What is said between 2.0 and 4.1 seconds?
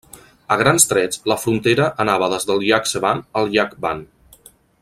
anava des del Llac Sevan al Llac Van.